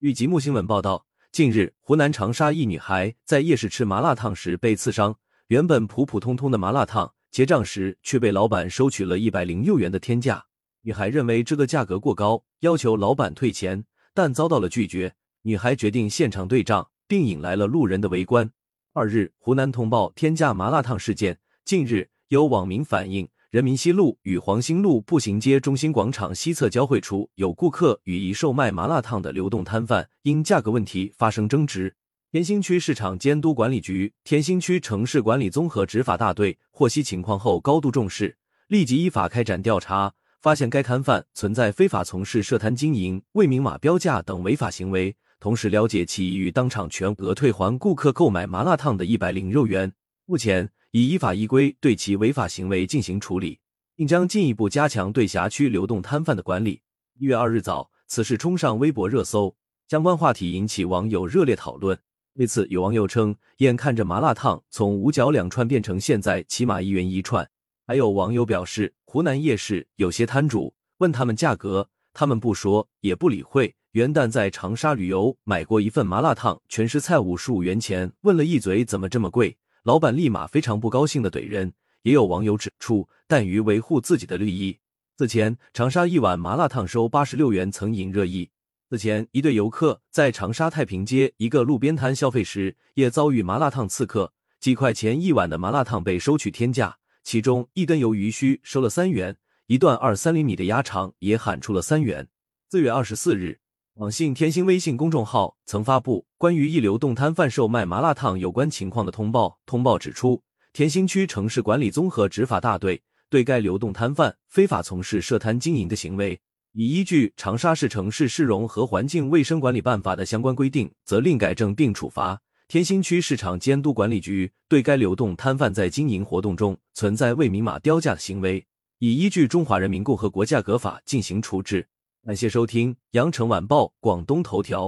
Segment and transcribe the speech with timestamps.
[0.00, 10.46] 据吉木新闻报道，近日湖南长沙一女孩在夜市吃麻辣烫时被刺伤，原本普普通通的麻辣烫，结账时却被老板收取了一百零六元的天价。
[10.80, 13.84] 女孩认为这个价格过高，要求老板退钱，
[14.14, 15.12] 但遭到了拒绝。
[15.42, 18.50] 女孩决定现场对账，并引来了路人的围观。
[18.94, 21.38] 二日，湖南通报天价麻辣烫事件。
[21.66, 23.28] 近日，有网民反映。
[23.50, 31.96] 人民西路与黄兴路步行街中心广场西侧交汇处有顾客与一售卖麻辣烫的流动摊贩因价格问题发生争执。
[32.30, 38.36] 天心区市场监督管理局、天心区城市管理综合执法大队获悉情况后高度重视，
[38.68, 49.92] 立即依法开展调查，发现该摊贩存在非法从事设摊经营、未明码标价等违法行为，同时了解其已于当场全额退还顾客购买麻辣烫的一百零六元。
[50.24, 50.70] 目前。
[50.92, 53.60] 已依法依规对其违法行为进行处理，
[53.94, 56.82] 并将进一步加强对辖区流动摊贩的管理。
[57.16, 59.54] 一月二日早，此事冲上微博热搜，
[59.88, 61.96] 相关话题引起网友热烈讨论。
[62.34, 67.48] 对此，有网友称：“眼看着麻辣烫从五角两串变成现在起码一元一串。”
[67.86, 73.72] 还有网友表示，湖南夜市有些摊主问他们价格，他们不说也不理会。
[73.92, 79.56] 元旦在长沙旅游，买过一份麻辣烫，全是菜，五十五元钱，问了一嘴怎么这么贵。
[79.82, 84.78] 老板立马非常不高兴的怼人，也有网友指出，但于维护自己的利益。
[85.16, 88.50] 此前，长沙一碗麻辣烫收八十六元曾引热议。
[88.90, 102.28] 此前，一对游客在长沙太平街一个路边摊消费时，也遭遇麻辣烫刺客，几块钱一碗的麻辣烫被收取天价，其中一根鱿鱼须收了三元，一段二三厘米的鸭肠也喊出了三元。
[102.70, 103.59] 四月二十四日。
[104.00, 109.58] 网信天星微信公众号曾发布关于一流动摊贩售卖麻辣烫有关情况的通报。
[109.66, 116.40] 通报指出，天星区城市管理综合执法大队对该流动摊贩非法从事设摊经营的行为，
[116.72, 122.40] 已依据《长沙市城市市容和环境卫生管理办法》的相关规定，责令改正并处罚。
[122.68, 128.64] 天星区市场监督管理局对该流动摊贩在经营活动中存在未明码标价的行为，
[129.00, 131.86] 已依据《中华人民共和国价格法》进行处置。
[132.30, 134.86] 感谢收听《羊城晚报·广东头条》。